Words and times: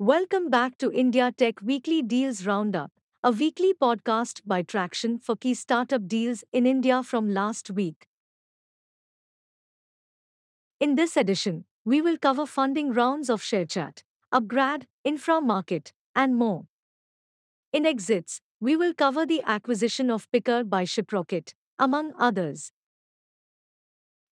Welcome 0.00 0.50
back 0.50 0.76
to 0.78 0.90
India 0.90 1.30
Tech 1.30 1.62
Weekly 1.62 2.02
Deals 2.02 2.44
Roundup, 2.44 2.90
a 3.22 3.30
weekly 3.30 3.72
podcast 3.72 4.40
by 4.44 4.60
Tracxn 4.64 5.22
for 5.22 5.36
key 5.36 5.54
startup 5.54 6.08
deals 6.08 6.42
in 6.52 6.66
India 6.66 7.04
from 7.04 7.32
last 7.32 7.70
week. 7.70 8.08
In 10.80 10.96
this 10.96 11.16
edition, 11.16 11.64
we 11.84 12.02
will 12.02 12.18
cover 12.18 12.44
funding 12.44 12.92
rounds 12.92 13.30
of 13.30 13.40
ShareChat, 13.40 14.02
Upgrad, 14.32 14.86
Infra 15.04 15.40
Market, 15.40 15.92
and 16.16 16.34
more. 16.34 16.66
In 17.72 17.86
exits, 17.86 18.40
we 18.58 18.74
will 18.74 18.94
cover 18.94 19.24
the 19.24 19.42
acquisition 19.46 20.10
of 20.10 20.28
Pickrr 20.32 20.68
by 20.68 20.82
Shiprocket, 20.82 21.54
among 21.78 22.14
others. 22.18 22.72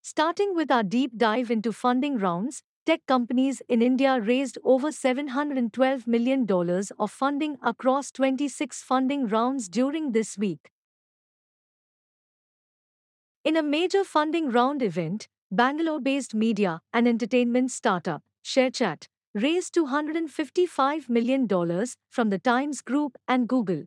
Starting 0.03 0.57
with 0.57 0.73
our 0.73 0.83
deep 0.83 1.17
dive 1.17 1.53
into 1.53 1.73
funding 1.73 2.19
rounds, 2.19 2.65
tech 2.85 3.01
companies 3.07 3.63
in 3.69 3.83
India 3.83 4.21
raised 4.21 4.59
over 4.65 4.89
$712 4.89 6.07
million 6.07 6.47
of 6.99 7.11
funding 7.11 7.57
across 7.63 8.11
26 8.11 8.83
funding 8.83 9.29
rounds 9.29 9.69
during 9.69 10.13
this 10.13 10.37
week. 10.37 10.71
In 13.45 13.57
a 13.57 13.63
major 13.63 14.05
funding 14.05 14.51
round 14.51 14.83
event, 14.83 15.29
Bangalore 15.51 16.01
based 16.01 16.35
media 16.35 16.81
and 16.93 17.07
entertainment 17.07 17.71
startup, 17.71 18.23
ShareChat, 18.45 19.07
raised 19.35 19.75
$255 19.75 21.09
million 21.09 21.49
from 22.11 22.31
the 22.31 22.39
Times 22.39 22.81
Group 22.81 23.17
and 23.27 23.49
Google. 23.49 23.85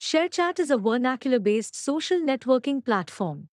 ShareChat 0.00 0.58
is 0.58 0.70
a 0.70 0.78
vernacular 0.78 1.38
based 1.38 1.74
social 1.74 2.18
networking 2.18 2.84
platform. 2.84 3.48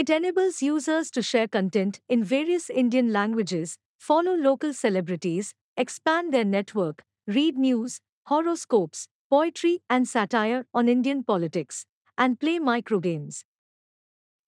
It 0.00 0.08
enables 0.08 0.62
users 0.62 1.10
to 1.10 1.20
share 1.20 1.46
content 1.46 2.00
in 2.08 2.24
various 2.24 2.70
Indian 2.70 3.12
languages, 3.12 3.76
follow 3.98 4.34
local 4.34 4.72
celebrities, 4.72 5.52
expand 5.76 6.32
their 6.32 6.46
network, 6.46 7.02
read 7.26 7.58
news, 7.58 8.00
horoscopes, 8.24 9.08
poetry, 9.28 9.82
and 9.90 10.08
satire 10.08 10.64
on 10.72 10.88
Indian 10.88 11.22
politics, 11.22 11.84
and 12.16 12.40
play 12.40 12.58
microgames. 12.58 13.42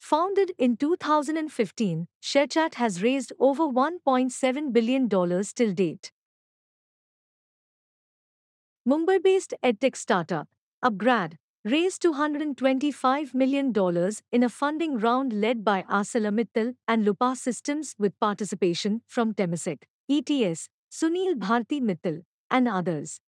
Founded 0.00 0.52
in 0.56 0.78
2015, 0.78 2.06
ShareChat 2.22 2.76
has 2.76 3.02
raised 3.02 3.34
over 3.38 3.64
$1.7 3.64 4.72
billion 4.72 5.06
till 5.10 5.74
date. 5.74 6.12
Mumbai 8.88 9.22
based 9.22 9.52
edtech 9.62 9.96
startup, 9.96 10.48
Upgrad, 10.82 11.36
raised 11.64 12.02
$225 12.02 13.34
million 13.34 13.72
in 14.32 14.42
a 14.42 14.48
funding 14.48 14.98
round 14.98 15.32
led 15.32 15.64
by 15.64 15.82
ArcelorMittal 15.82 16.74
and 16.88 17.04
Lupa 17.04 17.36
Systems 17.36 17.94
with 17.98 18.18
participation 18.18 19.02
from 19.06 19.32
Temasek, 19.32 19.82
ETS, 20.10 20.68
Sunil 20.90 21.34
Bharti 21.34 21.80
Mittal, 21.80 22.22
and 22.50 22.66
others. 22.66 23.20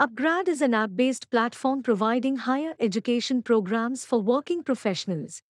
Upgrad 0.00 0.48
is 0.48 0.62
an 0.62 0.74
app 0.74 0.90
based 0.94 1.30
platform 1.30 1.82
providing 1.82 2.36
higher 2.36 2.74
education 2.80 3.42
programs 3.42 4.04
for 4.04 4.20
working 4.20 4.62
professionals. 4.62 5.42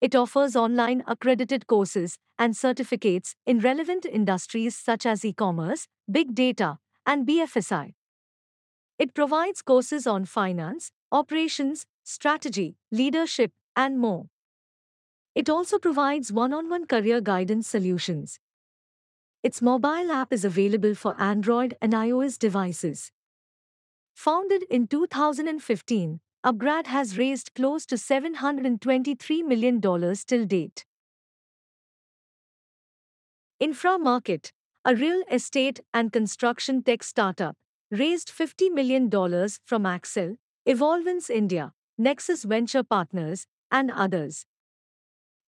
It 0.00 0.16
offers 0.16 0.56
online 0.56 1.04
accredited 1.06 1.66
courses 1.66 2.18
and 2.38 2.56
certificates 2.56 3.36
in 3.46 3.60
relevant 3.60 4.06
industries 4.06 4.74
such 4.74 5.06
as 5.06 5.24
e 5.24 5.32
commerce, 5.32 5.86
big 6.10 6.34
data, 6.34 6.78
and 7.06 7.26
BFSI. 7.26 7.92
It 9.00 9.14
provides 9.14 9.62
courses 9.62 10.06
on 10.06 10.26
finance, 10.26 10.92
operations, 11.10 11.86
strategy, 12.04 12.76
leadership, 12.92 13.50
and 13.74 13.98
more. 13.98 14.26
It 15.34 15.48
also 15.48 15.78
provides 15.78 16.30
one 16.30 16.52
on 16.52 16.68
one 16.68 16.86
career 16.86 17.22
guidance 17.22 17.66
solutions. 17.66 18.38
Its 19.42 19.62
mobile 19.62 20.12
app 20.12 20.34
is 20.34 20.44
available 20.44 20.94
for 20.94 21.18
Android 21.18 21.78
and 21.80 21.94
iOS 21.94 22.38
devices. 22.38 23.10
Founded 24.16 24.64
in 24.68 24.86
2015, 24.86 26.20
Upgrad 26.44 26.86
has 26.86 27.16
raised 27.16 27.54
close 27.54 27.86
to 27.86 27.94
$723 27.94 29.46
million 29.46 29.80
till 29.80 30.44
date. 30.44 30.84
Infra 33.58 33.98
Market, 33.98 34.52
a 34.84 34.94
real 34.94 35.22
estate 35.32 35.80
and 35.94 36.12
construction 36.12 36.82
tech 36.82 37.02
startup, 37.02 37.56
raised 37.90 38.30
$50 38.30 38.72
million 38.72 39.10
from 39.10 39.82
Accel, 39.82 40.36
Evolvence 40.66 41.28
India, 41.28 41.72
Nexus 41.98 42.44
Venture 42.44 42.82
Partners, 42.82 43.46
and 43.70 43.90
others. 43.90 44.46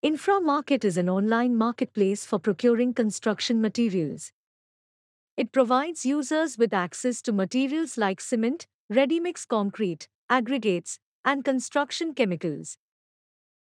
Inframarket 0.05 0.85
is 0.85 0.97
an 0.97 1.09
online 1.09 1.57
marketplace 1.57 2.27
for 2.27 2.39
procuring 2.41 2.93
construction 2.93 3.61
materials. 3.61 4.33
It 5.37 5.53
provides 5.53 6.05
users 6.05 6.59
with 6.59 6.75
access 6.75 7.23
to 7.23 7.33
materials 7.33 7.97
like 7.97 8.21
cement, 8.21 8.67
ready 8.91 9.21
mix 9.21 9.45
concrete, 9.45 10.09
aggregates, 10.29 10.99
and 11.25 11.45
construction 11.45 12.13
chemicals. 12.15 12.77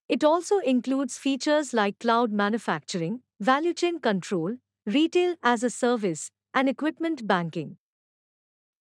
It 0.08 0.24
also 0.24 0.60
includes 0.60 1.18
features 1.18 1.74
like 1.74 2.00
cloud 2.00 2.32
manufacturing, 2.32 3.22
value 3.40 3.74
chain 3.74 4.00
control, 4.00 4.58
retail 4.86 5.36
as 5.42 5.64
a 5.64 5.70
service, 5.70 6.32
and 6.54 6.70
equipment 6.70 7.28
banking. 7.28 7.78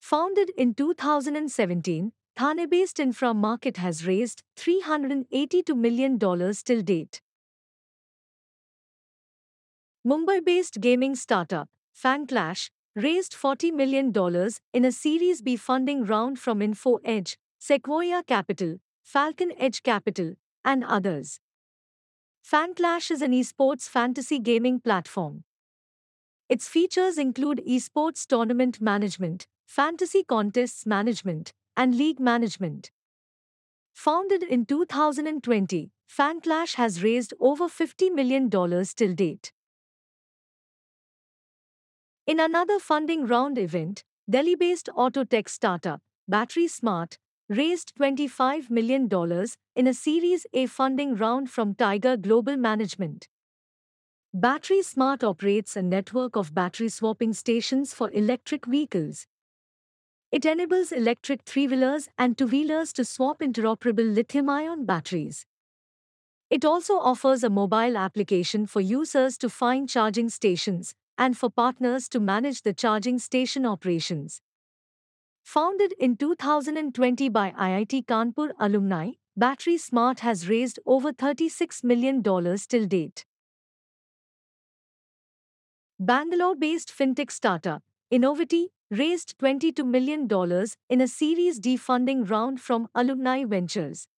Founded 0.01 0.51
in 0.57 0.75
2017, 0.75 2.13
Thane 2.37 2.69
based 2.69 3.01
Infra 3.01 3.35
Market 3.35 3.77
has 3.79 4.07
raised 4.07 4.43
$382 4.57 5.77
million 5.77 6.19
till 6.19 6.83
date. 6.83 7.21
Mumbai 10.07 10.45
based 10.45 10.81
gaming 10.81 11.15
startup, 11.15 11.69
FanClash, 11.95 12.71
raised 12.95 13.35
$40 13.35 13.73
million 13.73 14.13
in 14.73 14.85
a 14.85 14.93
Series 14.93 15.43
B 15.43 15.57
funding 15.57 16.05
round 16.05 16.39
from 16.39 16.63
Info 16.63 16.99
Edge, 17.05 17.37
Sequoia 17.59 18.23
Capital, 18.23 18.79
Falcon 19.03 19.53
Edge 19.59 19.83
Capital, 19.83 20.35
and 20.65 20.85
others. 20.85 21.41
FanClash 22.51 23.11
is 23.11 23.21
an 23.21 23.33
esports 23.33 23.89
fantasy 23.89 24.39
gaming 24.39 24.81
platform. 24.81 25.45
Its 26.49 26.67
features 26.67 27.19
include 27.19 27.61
esports 27.69 28.27
tournament 28.27 28.81
management, 28.81 29.47
fantasy 29.69 30.25
contests 30.25 30.87
management, 30.87 31.53
and 31.77 31.95
league 31.95 32.19
management. 32.19 32.91
Founded 33.93 34.43
in 34.43 34.65
2020, 34.65 35.91
FanClash 36.11 36.77
has 36.77 37.03
raised 37.03 37.35
over 37.39 37.65
$50 37.65 38.13
million 38.15 38.49
till 38.49 39.15
date. 39.15 39.53
In 42.27 42.41
another 42.41 42.79
funding 42.79 43.27
round 43.27 43.59
event, 43.59 44.05
Delhi 44.29 44.55
based 44.55 44.89
auto 44.95 45.25
tech 45.25 45.51
startup, 45.51 46.01
Battery 46.27 46.67
Smart, 46.67 47.19
raised 47.51 47.95
$25 47.97 48.71
million 48.71 49.09
in 49.77 49.87
a 49.87 49.95
Series 49.95 50.47
A 50.55 50.65
funding 50.67 51.15
round 51.15 51.51
from 51.51 51.75
Tiger 51.75 52.17
Global 52.17 52.57
Management. 52.57 53.29
Battery 54.33 54.83
Smart 54.83 55.23
operates 55.23 55.77
a 55.77 55.83
network 55.83 56.37
of 56.37 56.55
battery 56.55 56.89
swapping 56.89 57.35
stations 57.35 57.93
for 57.93 58.11
electric 58.13 58.65
vehicles. 58.65 59.27
It 60.31 60.45
enables 60.45 60.93
electric 60.93 61.43
three 61.43 61.67
wheelers 61.67 62.09
and 62.19 62.37
two 62.37 62.47
wheelers 62.47 62.93
to 62.95 63.05
swap 63.05 63.39
interoperable 63.41 64.15
lithium 64.15 64.51
ion 64.51 64.85
batteries. 64.85 65.47
It 66.51 66.65
also 66.65 66.99
offers 66.99 67.43
a 67.43 67.51
mobile 67.51 67.97
application 67.97 68.67
for 68.67 68.81
users 68.81 69.39
to 69.39 69.49
find 69.49 69.89
charging 69.89 70.29
stations 70.29 70.95
and 71.17 71.37
for 71.37 71.49
partners 71.49 72.09
to 72.11 72.21
manage 72.21 72.63
the 72.63 72.75
charging 72.75 73.19
station 73.19 73.65
operations. 73.65 74.43
Founded 75.45 75.95
in 75.99 76.17
2020 76.17 77.31
by 77.31 77.51
IIT 77.53 78.05
Kanpur 78.05 78.53
alumni, 78.61 79.13
Battery 79.35 79.79
Smart 79.79 80.21
has 80.21 80.49
raised 80.49 80.79
over 80.85 81.11
$36 81.13 81.83
million 81.85 82.23
till 82.23 82.87
date. 82.87 83.25
Bangalore 85.99 86.55
based 86.55 86.93
fintech 86.97 87.31
startup, 87.31 87.83
Innoviti, 88.13 88.69
raised 88.91 89.39
$22 89.39 89.85
million 89.85 90.29
in 90.89 91.01
a 91.01 91.09
Series 91.09 91.59
D 91.59 91.77
funding 91.77 92.25
round 92.25 92.61
from 92.61 92.89
Alumni 92.95 93.45
Ventures. 93.45 94.09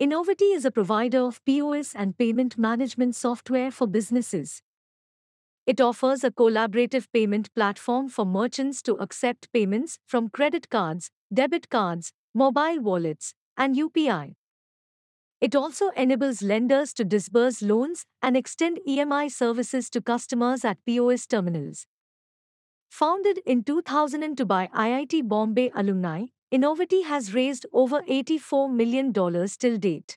Innoviti 0.00 0.54
is 0.54 0.64
a 0.64 0.70
provider 0.70 1.20
of 1.20 1.44
POS 1.44 1.94
and 1.94 2.16
payment 2.16 2.56
management 2.56 3.14
software 3.14 3.70
for 3.70 3.86
businesses. 3.86 4.62
It 5.66 5.80
offers 5.80 6.24
a 6.24 6.30
collaborative 6.30 7.08
payment 7.12 7.52
platform 7.54 8.08
for 8.08 8.24
merchants 8.24 8.80
to 8.82 8.94
accept 8.94 9.52
payments 9.52 9.98
from 10.06 10.30
credit 10.30 10.70
cards, 10.70 11.10
debit 11.32 11.68
cards, 11.68 12.12
mobile 12.34 12.80
wallets, 12.80 13.34
and 13.56 13.76
UPI. 13.76 14.36
It 15.40 15.54
also 15.54 15.90
enables 15.90 16.40
lenders 16.40 16.94
to 16.94 17.04
disburse 17.04 17.60
loans 17.60 18.06
and 18.22 18.36
extend 18.36 18.80
EMI 18.88 19.30
services 19.30 19.90
to 19.90 20.00
customers 20.00 20.64
at 20.64 20.78
POS 20.86 21.26
terminals. 21.26 21.86
Founded 22.96 23.40
in 23.44 23.62
2002 23.62 24.46
by 24.46 24.68
IIT 24.68 25.28
Bombay 25.28 25.70
alumni, 25.74 26.28
Innoviti 26.50 27.04
has 27.04 27.34
raised 27.34 27.66
over 27.70 28.00
$84 28.00 28.72
million 28.72 29.12
till 29.12 29.76
date. 29.76 30.16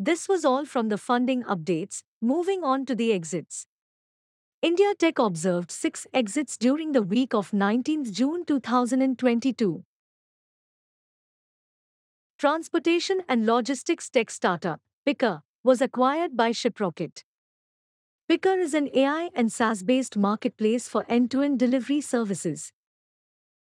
This 0.00 0.28
was 0.28 0.44
all 0.44 0.64
from 0.64 0.88
the 0.88 0.98
funding 0.98 1.44
updates, 1.44 2.02
moving 2.20 2.64
on 2.64 2.84
to 2.86 2.96
the 2.96 3.12
exits. 3.12 3.68
India 4.60 4.92
Tech 4.98 5.20
observed 5.20 5.70
six 5.70 6.08
exits 6.12 6.56
during 6.58 6.90
the 6.90 7.02
week 7.02 7.32
of 7.32 7.52
19 7.52 8.12
June 8.12 8.44
2022. 8.44 9.84
Transportation 12.38 13.20
and 13.28 13.46
logistics 13.46 14.10
tech 14.10 14.32
startup, 14.32 14.80
Pickrr, 15.06 15.42
was 15.62 15.80
acquired 15.80 16.36
by 16.36 16.50
Shiprocket. 16.50 17.22
Pickrr 18.32 18.60
is 18.60 18.72
an 18.72 18.88
AI 18.94 19.28
and 19.34 19.52
SaaS 19.52 19.82
based 19.82 20.16
marketplace 20.16 20.88
for 20.88 21.04
end 21.06 21.30
to 21.32 21.42
end 21.42 21.58
delivery 21.58 22.00
services. 22.00 22.72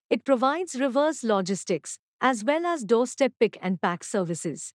It 0.09 0.25
provides 0.25 0.73
reverse 0.81 1.23
logistics, 1.23 1.99
as 2.19 2.43
well 2.43 2.65
as 2.65 2.83
doorstep 2.83 3.33
pick 3.39 3.59
and 3.61 3.79
pack 3.79 4.03
services. 4.03 4.73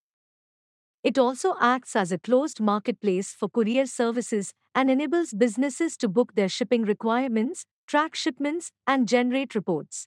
It 1.02 1.18
also 1.18 1.56
acts 1.60 1.96
as 1.96 2.12
a 2.12 2.18
closed 2.18 2.60
marketplace 2.60 3.32
for 3.32 3.48
courier 3.48 3.84
services 3.84 4.52
and 4.76 4.88
enables 4.92 5.32
businesses 5.32 5.96
to 5.96 6.08
book 6.08 6.36
their 6.36 6.48
shipping 6.48 6.82
requirements, 6.82 7.64
track 7.88 8.14
shipments, 8.14 8.70
and 8.86 9.08
generate 9.08 9.56
reports. 9.56 10.06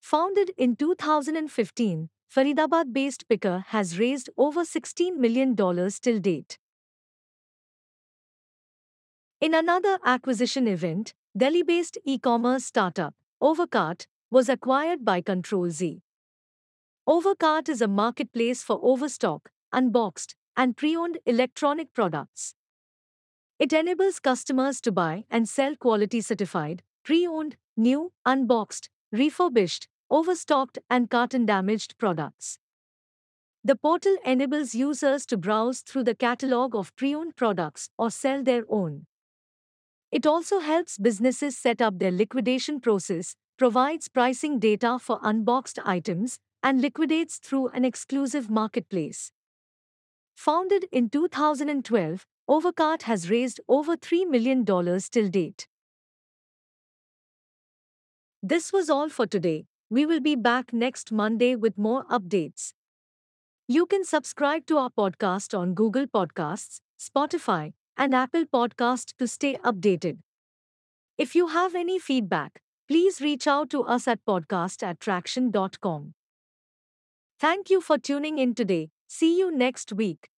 Founded 0.00 0.52
in 0.56 0.74
2015, 0.74 2.08
Faridabad 2.34 2.94
based 2.94 3.28
Pickrr 3.28 3.62
has 3.66 3.98
raised 3.98 4.30
over 4.38 4.62
$16 4.62 5.18
million 5.18 5.54
till 5.54 6.18
date. 6.18 6.56
In 9.40 9.54
another 9.54 9.98
acquisition 10.04 10.68
event, 10.68 11.14
Delhi 11.34 11.62
based 11.62 11.96
e 12.04 12.18
commerce 12.18 12.66
startup, 12.66 13.14
Overcart, 13.42 14.06
was 14.30 14.50
acquired 14.50 15.02
by 15.02 15.22
Control 15.22 15.70
Z. 15.70 16.02
Overcart 17.08 17.70
is 17.70 17.80
a 17.80 17.88
marketplace 17.88 18.62
for 18.62 18.78
overstock, 18.82 19.50
unboxed, 19.72 20.34
and 20.58 20.76
pre 20.76 20.94
owned 20.94 21.16
electronic 21.24 21.94
products. 21.94 22.54
It 23.58 23.72
enables 23.72 24.20
customers 24.20 24.78
to 24.82 24.92
buy 24.92 25.24
and 25.30 25.48
sell 25.48 25.74
quality 25.74 26.20
certified, 26.20 26.82
pre 27.02 27.26
owned, 27.26 27.56
new, 27.78 28.12
unboxed, 28.26 28.90
refurbished, 29.10 29.88
overstocked, 30.10 30.78
and 30.90 31.08
carton 31.08 31.46
damaged 31.46 31.96
products. 31.96 32.58
The 33.64 33.76
portal 33.76 34.18
enables 34.22 34.74
users 34.74 35.24
to 35.26 35.38
browse 35.38 35.80
through 35.80 36.04
the 36.04 36.14
catalog 36.14 36.76
of 36.76 36.94
pre 36.94 37.14
owned 37.14 37.36
products 37.36 37.88
or 37.96 38.10
sell 38.10 38.42
their 38.42 38.64
own. 38.68 39.06
It 40.10 40.26
also 40.26 40.58
helps 40.58 40.98
businesses 40.98 41.56
set 41.56 41.80
up 41.80 41.98
their 41.98 42.10
liquidation 42.10 42.80
process, 42.80 43.36
provides 43.56 44.08
pricing 44.08 44.58
data 44.58 44.98
for 44.98 45.20
unboxed 45.22 45.78
items, 45.84 46.38
and 46.62 46.80
liquidates 46.80 47.38
through 47.38 47.68
an 47.68 47.84
exclusive 47.84 48.50
marketplace. 48.50 49.32
Founded 50.36 50.86
in 50.90 51.10
2012, 51.10 52.26
Overcart 52.48 53.02
has 53.02 53.30
raised 53.30 53.60
over 53.68 53.96
$3 53.96 54.28
million 54.28 54.64
till 54.64 55.28
date. 55.28 55.68
This 58.42 58.72
was 58.72 58.90
all 58.90 59.08
for 59.08 59.26
today. 59.26 59.66
We 59.90 60.06
will 60.06 60.20
be 60.20 60.34
back 60.34 60.72
next 60.72 61.12
Monday 61.12 61.56
with 61.56 61.76
more 61.76 62.04
updates. 62.06 62.72
You 63.68 63.86
can 63.86 64.04
subscribe 64.04 64.66
to 64.66 64.78
our 64.78 64.90
podcast 64.90 65.56
on 65.56 65.74
Google 65.74 66.06
Podcasts, 66.06 66.80
Spotify, 66.98 67.74
and 68.00 68.14
Apple 68.14 68.46
Podcast 68.46 69.14
to 69.18 69.28
stay 69.28 69.56
updated. 69.58 70.18
If 71.18 71.36
you 71.36 71.48
have 71.48 71.74
any 71.76 71.98
feedback, 72.00 72.62
please 72.88 73.20
reach 73.20 73.46
out 73.46 73.70
to 73.70 73.84
us 73.84 74.08
at 74.08 74.24
podcast 74.24 74.82
at 74.82 74.98
tracxn.com. 74.98 76.14
Thank 77.40 77.70
you 77.70 77.80
for 77.80 77.98
tuning 77.98 78.38
in 78.38 78.54
today. 78.54 78.90
See 79.08 79.38
you 79.38 79.50
next 79.50 79.92
week. 79.92 80.28